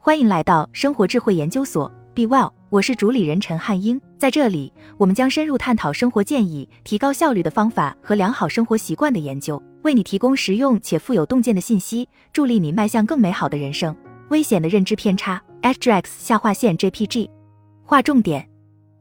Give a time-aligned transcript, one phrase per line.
[0.00, 4.00] 欢迎来到生活智慧研究所，Be Well，我是主理人陈汉英。
[4.16, 13.94] 在这里，我们将深入探讨生活建议、提高效率的方法和良好生活习惯的研究，为你提供实用且富有洞见的信息，助力你迈向更美好的人生。
[14.28, 17.28] 危险的认知偏差，HDRX 下划线 JPG，
[17.84, 18.48] 划重点。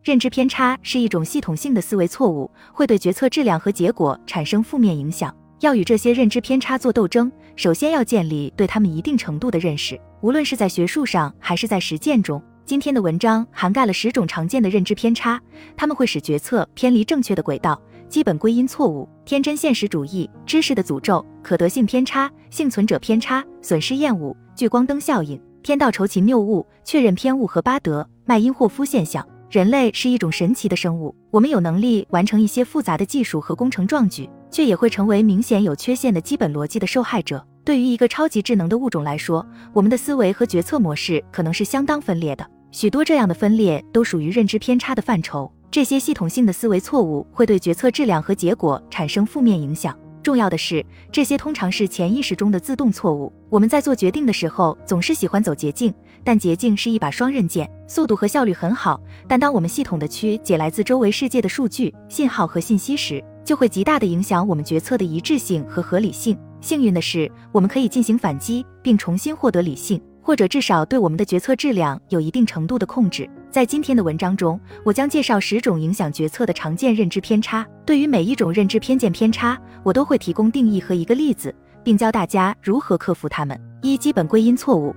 [0.04, 5.34] 认知偏差是一种系统性的思维错误，会对决策质量和结果产生负面影响。
[5.60, 10.00] 要与这些认知偏差做斗争，首先要建立对他们一定程度的认识。
[10.22, 15.42] 无论是在学术上还是在实践中，今天的文章涵盖了十种常见的认知偏差，
[15.76, 17.82] 他们会使决策偏离正确的轨道。
[18.10, 29.28] 基本归因错误、天真现实主义、知识的诅咒、可得性偏差、幸存者偏差、损失厌恶、聚光灯效应、天道酬勤谬误、确认偏误和巴德麦因霍夫现象。
[29.50, 34.30] 人类是一种神奇的生物，我们有能力完成一些复杂的技术和工程壮举。
[34.50, 37.46] 却也会成为明显有缺陷的基本逻辑的受害者。
[37.64, 42.50] 对于一个超级智能的物种来说，我们的思维和决策模式可能是相当分裂的。
[42.72, 45.52] 许多这样的分裂都属于认知偏差的范畴。
[45.70, 49.98] 这些系统性的思维错误会对决策质量和结果产生负面影响。
[50.24, 53.32] 重要的是，这些通常是潜意识中的自动错误。
[53.50, 66.38] 我们在做决定的时候总是喜欢走捷径，但捷径是一把双刃剑，速度和效率很好，但当我们系统的曲解来自周围世界的数据、信号和信息时，就会极大的影响我们决策的一致性和合理性。
[66.60, 73.30] 幸运的是，我们可以进行反击，并重新获得理性，或者至少对我们的决策质量有一定程度的控制。
[73.50, 77.66] 在今天的文章中，我将介绍十种影响决策的常见认知偏差。
[77.86, 83.60] 对于每一种认知偏见偏差，我都会提供定义和一个例子，并教大家如何克服它们。
[83.82, 84.94] 一、基本归因错误。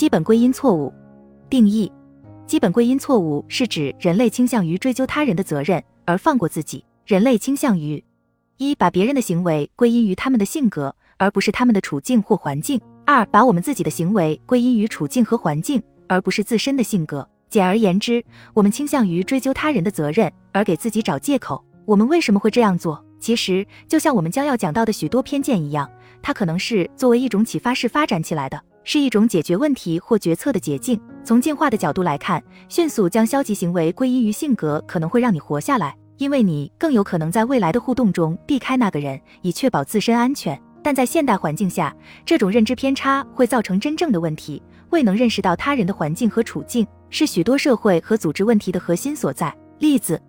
[0.00, 0.90] 基本归因错误
[1.50, 1.92] 定义：
[2.46, 6.82] 基本归因错误是指人类倾向于追究他人的责任而放过自己。
[7.04, 8.02] 人类倾向于
[8.56, 17.28] 一把别人的行为归因于他们的性格，而不是他们的处境或环境；二把我们自己的行为归因于处境和环境，而不是自身的性格。
[17.50, 18.24] 简而言之，
[18.54, 21.62] 我们倾向于追究他人的责任，而给自己找借口。
[21.84, 23.04] 我们为什么会这样做？
[23.18, 25.86] 其实就像我们将要讲到的许多偏见一样，
[26.22, 28.58] 它可能是作为一种启发式发展起来的，
[28.92, 31.00] 是一种解决问题或决策的捷径。
[31.22, 35.96] 从进化的角度来看，迅速将消极行为归因于性格，可能会让你活下来。
[36.16, 40.60] 因为你更有可能在未来的互动中避开那个人，以确保自身安全。
[40.82, 41.96] 但在现代环境下，
[42.26, 44.60] 这种认知偏差会造成真正的问题。
[44.88, 49.56] 未能认识到他人的环境和处境，是许多社会和组织问题的核心所在。
[49.78, 50.20] 例子：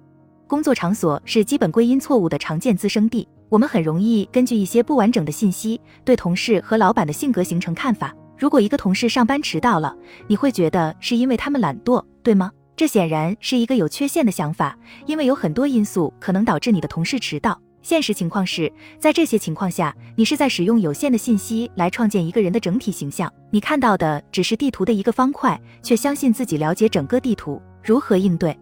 [0.45, 3.27] 工作场所是基本归因错误的常见滋生地。
[3.49, 8.15] 我们很容易根据一些不完整的信息，对同事和老板的性格形成看法。
[8.41, 12.51] 如果一个同事上班迟到了，你会觉得是因为他们懒惰，对吗？
[12.75, 14.75] 这显然是一个有缺陷的想法，
[15.05, 17.61] 因为有很多因素可能导致你的同事迟到。
[17.83, 23.31] 现实情况是在这些情况下，你是在使用有限的信息来创建一个人的整体形象。
[23.51, 27.61] 你看到的只是地图的一个方块，却相信自己了解整个地图。
[27.83, 28.57] 如何应对？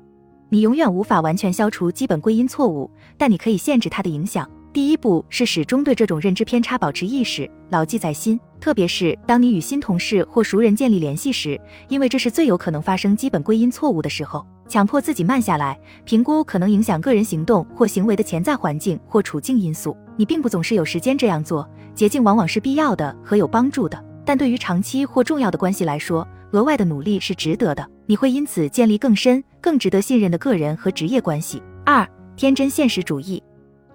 [0.50, 4.46] 你永远无法完全消除基本归因错误，但你可以限制它的影响。
[4.74, 8.38] 第一步是始终对这种认知偏差保持意识，牢记在心。
[8.59, 14.46] 特别是当你与新同事或熟人建立联系时，因为这是最有可能发生基本归因错误的时候。
[14.68, 19.98] 强迫自己慢下来，评估可能影响个人行动或行为的潜在环境或处境因素。
[20.16, 24.00] 你并不总是有时间这样做，捷径往往是必要的和有帮助的。
[24.24, 27.84] 但对于长期或重要的关系来说，额外的努力是值得的。
[28.06, 31.64] 你会因此建立更深、更值得信任的个人和职业关系。
[31.84, 33.42] 二、天真现实主义。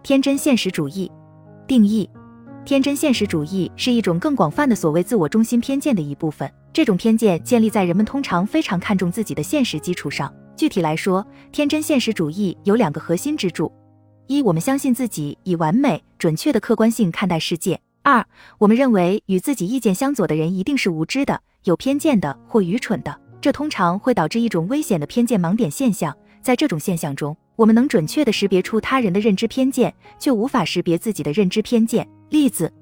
[0.03, 1.11] 天真现实主义
[1.69, 2.11] 定义：
[2.65, 6.51] 天真现实主义是一种更广泛的所谓自我中心偏见的一部分。
[6.73, 10.33] 这种偏见建立在人们通常非常看重自己的现实基础上。
[10.57, 13.71] 具体来说，天真现实主义有两个核心支柱：
[14.29, 18.25] 一，我们相信自己以完美、准确的客观性看待世界；二，
[18.57, 23.15] 我们认为与自己意见相左的人一定是无知的、有偏见的或愚蠢的。
[23.43, 26.17] 这通常会导致一种危险的偏见盲点现象。
[26.41, 32.09] 在这种现象中，我们能准确地识别出他人的认知偏见，却无法识别自己的认知偏见。
[32.31, 32.73] 例子：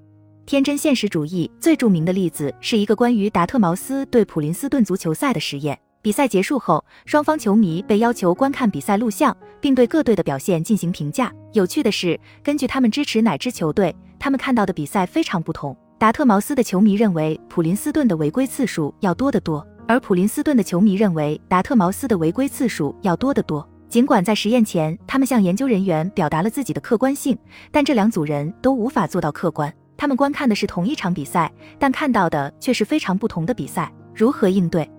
[0.46, 5.78] 天真现实主义最著名的例子是一个关于达特茅斯对普林斯顿足球赛的实验。
[6.00, 11.32] 比赛结束后，双方球迷被要求观看比赛录像，并对各队的表现进行评价。
[11.52, 15.76] 有趣的是，根据他们支持哪支球队，他们看到的比赛非常不同。
[15.98, 23.68] 达特茅斯的球迷认为普林斯顿的违规次数要多得多，而普林斯顿的球迷认为达特茅斯的违规次数要多得多。
[23.92, 27.36] 尽管在实验前，他们向研究人员表达了自己的客观性，
[27.70, 29.70] 但这两组人都无法做到客观。
[29.98, 33.92] 他们观看的是同一场比赛，但看到的却是非常不同的比赛。
[34.14, 34.90] 如何应对？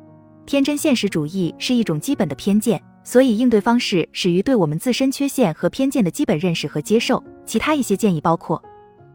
[0.45, 7.23] 天真现实主义是一种基本的偏见，所以应对方式始于对我们自身缺陷和偏见的基本认识和接受。
[7.47, 8.61] 其他一些建议包括：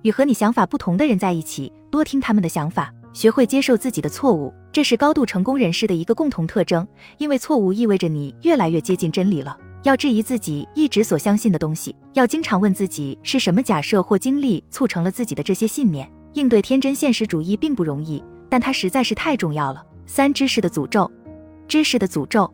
[0.02, 4.52] 与和你想法不同的人在一起，多听他们的想法，学会接受自己的错误。
[4.72, 6.84] 这是高度成功人士的一个共同特征，
[7.19, 9.56] 因为错误意味着你越来越接近真理了。
[9.84, 16.10] 要质疑自己一直所相信的东西，要经常问自己是什么假设或经历促成了自己的这些信念。
[16.34, 19.82] 应对天真现实主义并不容易，但它实在是太重要了。
[20.06, 21.10] 三、知识的诅咒。
[21.66, 22.52] 知识的诅咒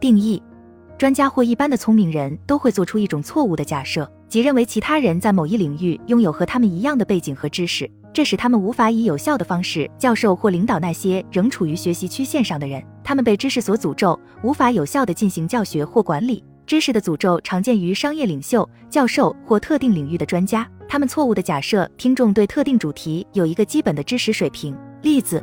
[0.00, 0.42] 定义：
[0.98, 7.90] 专家或一般的聪明人都会做出一种错误的假设，即认为其他人在某一领域拥有和他们一样的背景和知识。
[8.12, 12.82] 这使他们无法以有效的方式教授或领导那些仍处于学习曲线上的人。
[13.04, 16.42] 他们被知识所诅咒，无法有效地进行教学或管理。
[16.70, 20.64] 知识的诅咒常见于商业领袖、教授或特定领域的专家。
[20.88, 24.72] 他们错误地假设听众对特定主题有一个基本的知识水平。
[25.02, 25.42] 例子：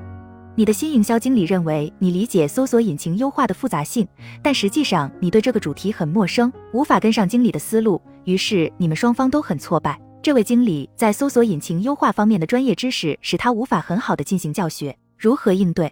[0.56, 4.08] 你的新营销经理认为你理解搜索引擎优化的复杂性，
[4.42, 8.02] 但实际上你对这个主题很陌生，无法跟上经理的思路。
[8.24, 10.00] 于是你们双方都很挫败。
[10.24, 14.98] 这位经理在搜索引擎优化方面的专业知识使他无法很好的进行教学。
[15.18, 15.92] 如何应对？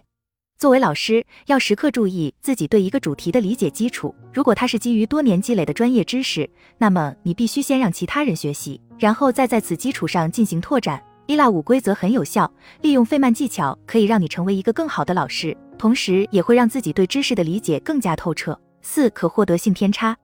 [0.58, 4.14] 作为老师，要时刻注意自己对一个主题的理解基础。
[4.32, 6.48] 如果它是基于多年积累的专业知识，
[6.78, 11.02] 那么你必须先让其他人学习，然后再在此基础上进行拓展。
[11.26, 12.50] 伊拉五规则很有效，
[12.80, 18.58] 利用费曼技巧可以让你成为一个更好的老师，同时也会让自己对知识的理解更加透彻。
[18.80, 20.16] 四、可获得性偏差。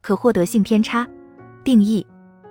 [0.00, 1.06] 可获得性偏差
[1.62, 2.04] 定义。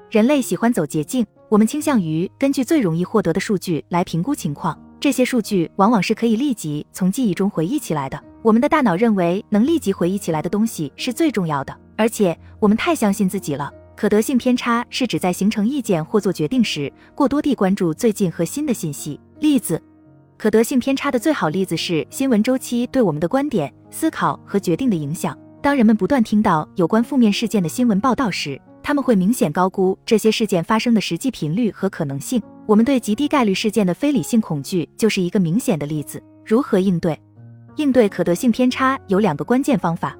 [0.09, 4.79] 人类喜欢走捷径，我们倾向于根据最容易获得的数据来评估情况。
[5.05, 8.19] 这些数据往往是可以立即从记忆中回忆起来的。
[8.41, 13.71] 我们的大脑认为能立即回忆起来的东西是最重要的，而且我们太相信自己了。
[13.95, 19.19] 可得性偏差是指在形成意见或做决定时，过多地关注最近和新的信息。
[19.39, 19.79] 例子：
[20.39, 25.37] 可得性偏差的最好例子是新闻周期对我们的观点、思考和决定的影响。
[25.61, 32.39] 当人们不断听到有关负面事件的新闻报道时，他们会明显高估这些事件发生的实际频率和可能性。
[32.67, 36.21] 我们对极低概率事件的非理性恐惧就是一个明显的例子。
[36.45, 37.19] 如何应对？
[37.77, 40.15] 应对可得性偏差有两个关键方法：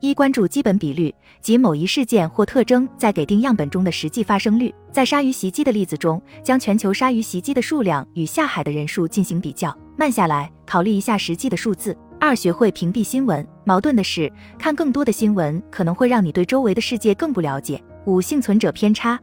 [0.00, 4.74] 一、关注基本比率，即某一事件或特征在给定样本中的实际发生率。
[4.90, 11.96] 在鲨鱼袭击的例子中，将全球鲨鱼袭击的数量与下海的人数进行比较，慢下来考虑一下实际的数字。
[12.20, 13.44] 二、学会屏蔽新闻。
[13.64, 17.82] 矛盾的是，看更多的新闻可能会让你对周围的世界更不了解。
[18.04, 19.18] 五、幸存者偏差。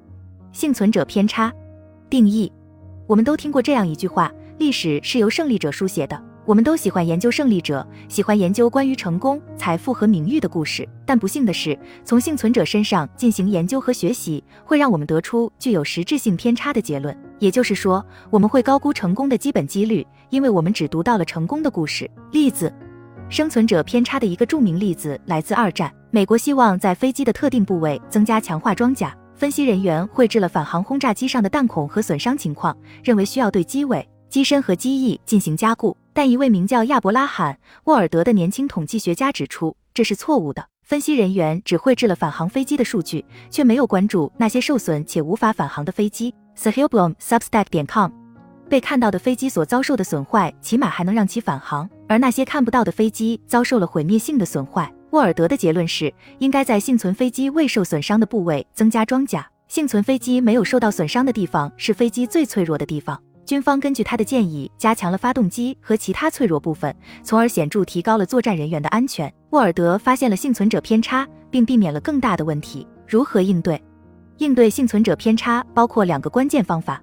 [0.52, 1.54] 幸存者偏差
[2.10, 2.52] 定义：
[3.08, 6.20] 我们都听过这样一句话：历史是由胜利者书写的。
[6.46, 10.88] 我们都喜欢研究胜利者，喜欢研究关于成功、财富和名誉的故事。
[11.06, 17.16] 但不幸的是，从幸存者身上进行研究和学习，会让我们得出具有实质性偏差的结论。
[17.38, 22.10] 也就是说，我们会高估成功的基本几率，因为我们只读到了成功的故事。
[22.32, 22.74] 例子。
[23.30, 29.16] 生存者偏差的一个著名例子来自二战，美国希望在飞机的特定部位增加强化装甲。
[29.36, 35.96] 分析人员绘制了返航轰炸机上的弹孔和损伤情况，认为需要对机尾、机身和机翼进行加固。
[36.12, 37.54] 但一位名叫亚伯拉罕·
[37.84, 40.66] 沃尔德的年轻统计学家指出，这是错误的。
[40.84, 46.34] 分析人员只绘制了返航飞机的数据，却没有关注那些受损且无法返航的飞机。
[46.58, 48.10] Sahilblom Substack 点 com
[48.69, 51.89] 被看到的飞机所遭受的损坏，起码还能让其返航。
[52.07, 54.89] 而那些看不到的飞机遭受了毁灭性的损坏。
[55.10, 59.45] 沃尔德的结论是，应该在幸存飞机未受损伤的部位增加装甲。
[59.68, 63.19] 幸存飞机没有受到损伤的地方是飞机最脆弱的地方。
[63.45, 69.32] 军方根据他的建议，加强了发动机和其他脆弱部分，从而显著提高了作战人员的安全。
[69.50, 72.88] 沃尔德发现了幸存者偏差，并避免了更大的问题。
[73.08, 73.82] 如何应对？
[74.38, 77.01] 应对幸存者偏差包括两个关键方法。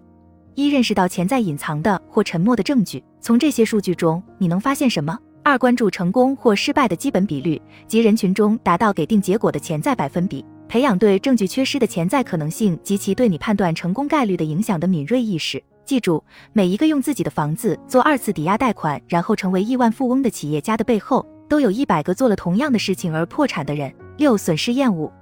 [0.57, 5.17] 一、认识到潜在隐藏的或沉默的证据，从这些数据中你能发现什么？
[5.43, 15.63] 二、关注成功或失败的基本比率，即人群中达到给定结果的潜在百分比，培养对证据缺失的潜在可能性及其对你判断成功概率的影响的敏锐意识。
[15.85, 23.95] 记住，每一个用自己的房子做二次抵押贷款，然后成为亿万富翁的企业家的背后，都有一百个做了同样的事情而破产的人。
[24.17, 25.13] 六、损失厌恶，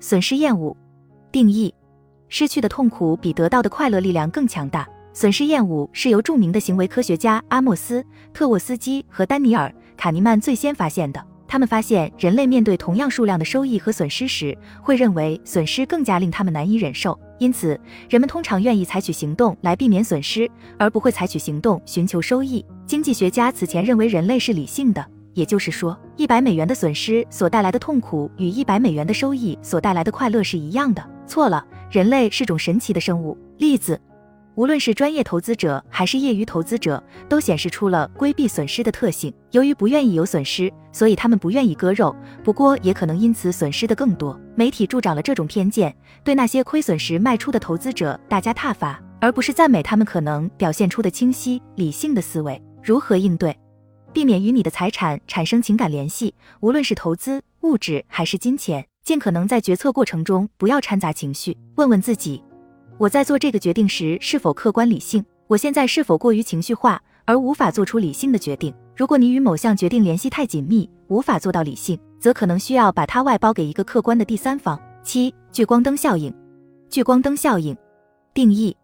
[0.00, 0.74] 损失厌恶
[1.30, 1.72] 定义。
[2.28, 4.88] 失去的痛苦比得到的快乐力量更强大。
[5.12, 8.00] 损失厌恶是由著名的行为科学家阿莫斯·
[8.32, 11.24] 特沃斯基和丹尼尔·卡尼曼最先发现的。
[11.48, 17.18] 他们发现，人类面对同样数量的收益和损失时，会认为损失更加令他们难以忍受。
[17.38, 17.80] 因此，
[18.10, 22.64] 人们通常愿意采取行动来避免损失，而不会采取行动寻求收益。
[22.86, 31.02] 经济学家此前认为人类是理性的，也就是说，一百美元的损失所带来的痛苦与一百美元的收益所带来的快乐是一样的。
[31.28, 31.64] 错了。
[31.90, 33.38] 人类是种神奇的生物。
[33.58, 34.00] 例子，
[34.54, 39.32] 无论是专业投资者还是业余投资者，都显示出了规避损失的特性。
[39.52, 42.14] 由于不愿意有损失，所以他们不愿意割肉。
[42.42, 44.38] 不过，也可能因此损失的更多。
[44.56, 45.94] 媒体助长了这种偏见，
[46.24, 52.60] 对那些亏损时卖出的投资者大加挞伐，而不是赞美他们可能表现出的清晰理性的思维。
[52.82, 53.56] 如何应对？
[54.12, 61.56] 避免与你的财产产生情感联系，无论是投资、物质还是金钱，尽可能在决策过程中不要掺杂情绪。
[61.76, 62.44] 问问自己，
[62.98, 65.24] 我在做这个决定时是否客观理性？
[65.46, 68.70] 我现在是否过于情绪化而无法做出理性的决定？
[68.94, 74.78] 如果你与某项决定联系太紧密，无法做到理性，则可能需要把它外包给一个客观的第三方。
[75.02, 76.30] 七、聚光灯效应。
[76.90, 77.74] 聚光灯效应
[78.34, 78.76] 定义：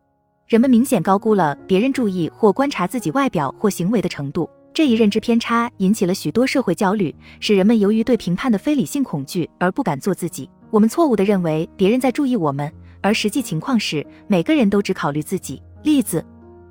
[0.46, 4.48] 人们明显高估了别人注意或观察自己外表或行为的程度。
[4.74, 10.50] 这一认知偏差引起了许多社会焦虑，使人们由于对评判的非理性恐惧而不敢做自己。
[10.68, 15.62] 我们错误地认为别人在注意我们，而实际情况是每个人都只考虑自己。
[15.84, 16.26] 例子：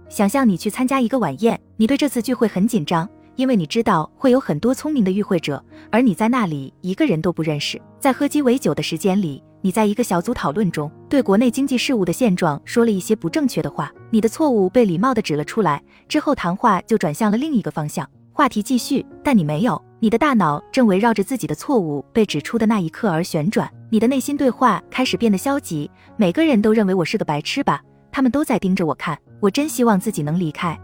[0.10, 7.82] 想象你去参加一个晚宴，你对这次聚会很紧张，因为你知道会有很多聪明的与会者，而你在那里一个人都不认识。
[8.02, 9.42] 在喝鸡尾酒的时间里。
[9.64, 15.82] 你在一个小组讨论中对国内经济事务的现状说了一些不正确的话，你的错误被礼貌地指了出来。
[16.10, 23.72] 之后谈话就转向了另一个方向，话题继续，但你没有，你的大脑正围绕着自己的错误被指出的那一刻而旋转。
[23.90, 25.90] 你的内心对话开始变得消极。
[26.18, 27.82] 每个人都认为我是个白痴吧？
[28.12, 29.18] 他们都在盯着我看。
[29.40, 30.78] 我真希望自己能离开。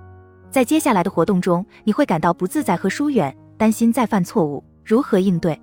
[0.50, 4.64] 在接下来的活动中，你会感到不自在和疏远，担心再犯错误。
[4.86, 5.62] 如何应对？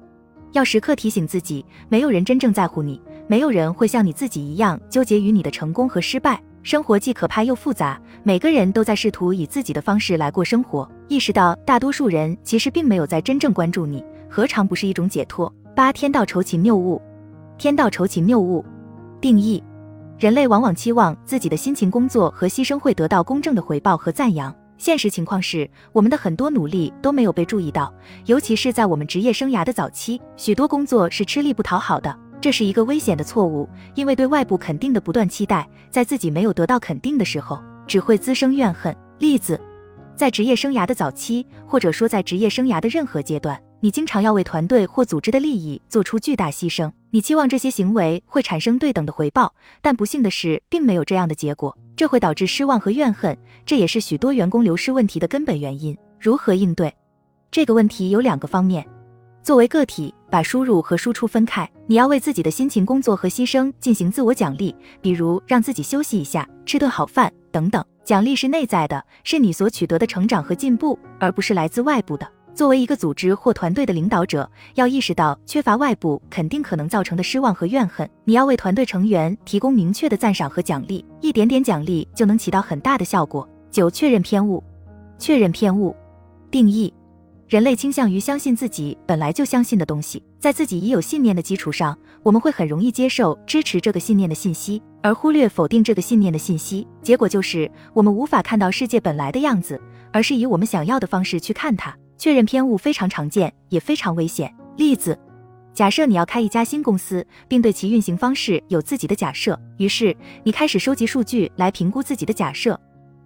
[0.56, 6.42] 要时刻提醒自己，没有人真正在乎你，没有人会像你自己一样纠结于你的成功和失败。
[6.62, 10.90] 生活既可怕又复杂，每个人都在试图以自己的方式来过生活。
[11.08, 15.52] 意识到大多数人其实并没有在真正关注你，何尝不是一种解脱？
[15.74, 17.00] 八天道酬勤谬误，
[17.58, 18.64] 天道酬勤谬误
[19.20, 19.62] 定义：
[20.18, 24.52] 人类往往期望自己的辛勤工作和牺牲会得到公正的回报和赞扬。
[24.78, 27.92] 现实情况是，我们的很多努力都没有被注意到，
[28.26, 32.16] 尤其是在我们职业生涯的早期，许多工作是吃力不讨好的。
[32.40, 38.94] 这是一个危险的错误，因为对外部肯定的不断期待，在自己没有得到肯定的时候，只会滋生怨恨。
[39.18, 39.58] 例子，
[40.14, 43.60] 在职业生涯的早期，或者说在职业生涯的任何阶段。
[43.80, 55.96] 你经常要为团队或组织的利益做出巨大牺牲，你期望这些行为会产生对等的回报，但不幸的是，并没有这样的结果，这会导致失望和怨恨，这也是许多员工流失问题的根本原因。
[56.20, 56.94] 如何应对
[57.50, 58.86] 这个问题有两个方面：
[59.42, 67.82] 作为个体，把输入和输出分开，你要为自己的辛勤工作和牺牲进行自我奖励，比如让自己休息一下、吃顿好饭等等。
[68.04, 72.35] 奖励是内在的，是你所取得的成长和进步，而不是来自外部的。
[72.56, 78.08] 作为一个组织或团队的领导者，要意识到缺乏外部肯定可能造成的失望和怨恨。
[78.24, 83.46] 你要为团队成员提供明确的赞赏和奖励，一点点奖励就能起到很大的效果。
[83.70, 84.64] 九、确认偏误。
[85.18, 85.94] 确认偏误
[86.50, 86.90] 定义：
[87.46, 96.88] 人类倾向于相信自己本来就相信的东西，在自己已有信念的基础上，我们会很容易接受支持这个信念的信息，而忽略否定这个信念的信息。
[97.02, 99.78] 结果就是，我们无法看到世界本来的样子，
[100.10, 101.94] 而是以我们想要的方式去看它。
[102.18, 104.52] 确认偏误非常常见，也非常危险。
[104.76, 105.18] 例子：
[105.72, 112.78] 假设你要开一家新公司，并对其运行方式有自己的假设，于是你开始收集数据来评估自己的假设。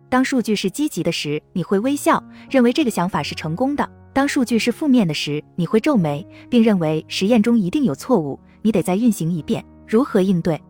[0.08, 9.64] 当数据是积极的时，你会微笑，认为这个想法是成功的；当数据是负面的时，你会皱眉，并认为实验中一定有错误，你得再运行一遍。
[9.86, 10.60] 如何应对？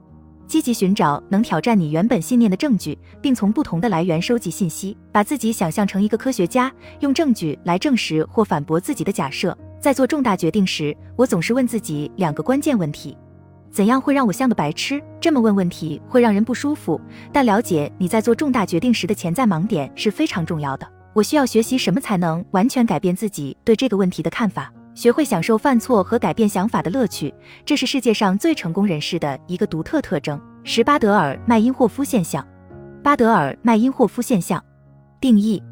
[0.50, 9.56] 积极寻找能挑战你原本信念的证据，并从不同的来源收集信息，把自己想象成一个科学家，用证据来证实或反驳自己的假设。
[9.78, 13.16] 在做重大决定时，我总是问自己两个关键问题：
[13.70, 15.00] 怎样会让我像个白痴？
[15.20, 17.00] 这么问问题会让人不舒服，
[17.32, 20.84] 但了解你在做重大决定时的潜在盲点是非常重要的。
[21.14, 24.72] 我需要学习什么才能完全改变自己对这个问题的看法？
[24.94, 27.32] 学会享受犯错和改变想法的乐趣，
[27.64, 30.40] 这是世界上最成功人士的一个独特特征。
[30.62, 32.46] 十巴德尔麦因霍夫现象。
[33.02, 34.62] 巴德尔麦因霍夫现象
[35.20, 35.62] 定义：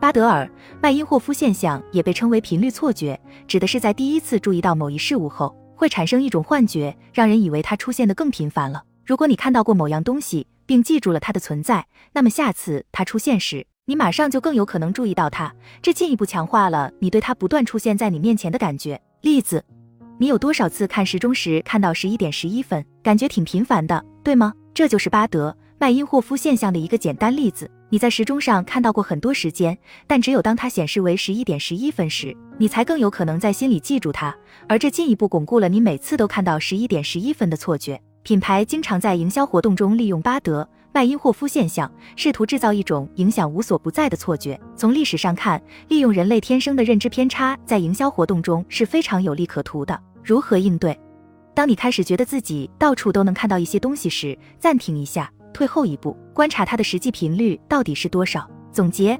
[0.00, 0.50] 巴德尔
[0.80, 8.82] 麦因霍夫现象也被称为频率错觉，指的是在第一次注意到某一事物后，会产生一种幻觉，让人以为它出现的更频繁了。
[9.06, 19.00] 如果你看到过某样东西，并记住了它的存在，那么下次它出现时，你马上就更有可能注意到它，这进一步强化了你对它不断出现在你面前的感觉。
[19.22, 19.64] 例子：
[20.18, 24.52] 你有多少次看时钟时看到十一点十一分，感觉挺频繁的，对吗？
[24.72, 27.68] 这就是巴德麦因霍夫现象的一个简单例子。
[27.88, 34.32] 你在时钟上看到过很多时间，但只有当它显示为十一点十一分时，你才更有可能在心里记住它，
[34.68, 38.00] 而这进一步巩固了你每次都看到十一点十一分的错觉。
[38.22, 40.68] 品牌经常在营销活动中利用巴德。
[40.94, 44.60] 麦因霍夫现象试图制造一种影响无所不在的错觉。
[44.76, 49.98] 从历史上看，利用人类天生的认知偏差在营销活动中是非常有利可图的。
[50.22, 50.98] 如何应对？
[51.54, 58.48] 当你开始觉得自己到处都能看到一些东西时，暂停一下，退后一步，观察它的实际频率到底是多少。
[58.70, 59.18] 总结：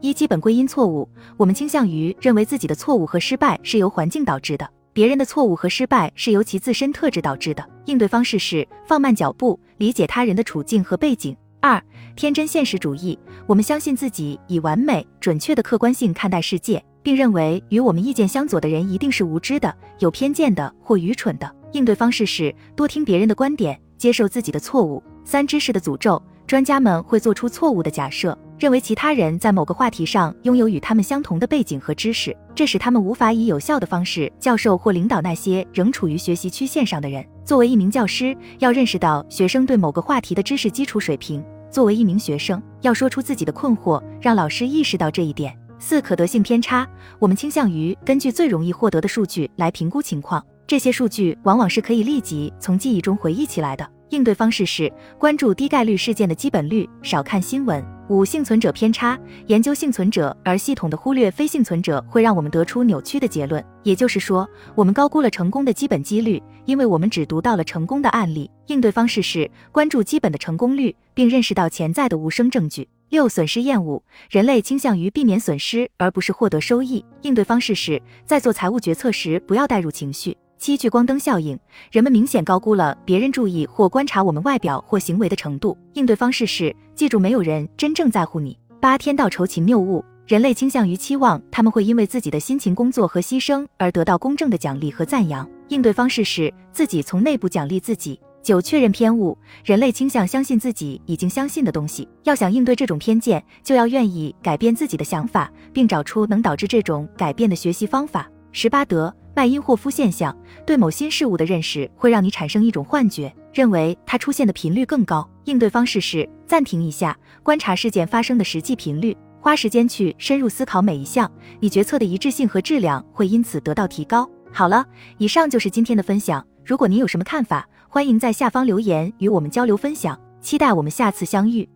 [0.00, 4.68] 一、基本归因错误，我们倾向于认为自己的错误和失败是由环境导致的，
[4.98, 7.64] 别人的错误和失败是由其自身特质导致的。
[7.84, 11.36] 应对方式是放慢脚步，理解他人的处境和背景。
[11.60, 11.80] 二、
[12.16, 21.48] 天真现实主义，我们相信自己以完美、准确的客观性看待世界，并认为与我们意见相左的人一定是无知的、有偏见的或愚蠢的。
[21.70, 25.00] 应对方式是多听别人的观点，接受自己的错误。
[25.24, 26.20] 三、知识的诅咒。
[26.44, 37.24] 专家们会做出错误的假设，认为其他人在某个话题上拥有与他们相同的背景和知识，这使他们无法以有效的方式教授或领导那些仍处于学习曲线上的人。
[37.44, 45.56] 作为一名教师，要认识到学生对某个话题的知识基础水平；作为一名学生，要说出自己的困惑，让老师意识到这一点。
[45.78, 46.84] 四、可得性偏差，
[47.20, 53.88] 我们倾向于根据最容易获得的数据来评估情况，这些数据往往是可以立即从记忆中回忆起来的。
[54.10, 57.84] 应对方式是关注低概率事件的基本率，少看新闻。
[58.08, 63.62] 五、幸存者偏差，研究幸存者而系统的忽略非幸存者，会让我们得出扭曲的结论。
[63.82, 68.50] 也就是说，我们高估了成功的基本几率，因为我们只读到了成功的案例。
[68.68, 72.88] 应对方式是关注基本的成功率，并认识到潜在的无声证据。
[73.10, 77.04] 六、损失厌恶，人类倾向于避免损失，而不是获得收益。
[77.22, 80.34] 应对方式是在做财务决策时，不要带入情绪。
[80.58, 81.56] 七聚光灯效应，
[81.92, 85.78] 人们明显高估了别人注意或观察我们外表或行为的程度。
[85.94, 88.58] 应对方式是记住，没有人真正在乎你。
[88.80, 95.48] 八天道酬勤谬误，人类倾向于期望他们会因为自己的辛勤工作和牺牲而得到公正的奖励和赞扬。
[95.68, 98.20] 应对方式是自己从内部奖励自己。
[98.42, 102.08] 九确认偏误，人类倾向相信自己已经相信的东西。
[102.24, 108.28] 要想应对这种偏见，就要愿意改变自己的想法，并找出能导致这种改变的学习方法。
[108.50, 109.14] 十八得。
[109.38, 115.30] 麦因霍夫现象对某新事物的认识会让你产生一种幻觉，认为它出现的频率更高。
[115.44, 121.30] 应对方式是暂停一下，观察事件发生的实际频率，花时间去深入思考每一项，
[121.60, 124.28] 你决策的一致性和质量会因此得到提高。
[124.50, 124.84] 好了，
[125.18, 126.44] 以上就是今天的分享。
[126.64, 130.18] 如果您有什么看法，欢迎在下方留言与我们交流分享。
[130.40, 131.68] 期待我们下次相遇。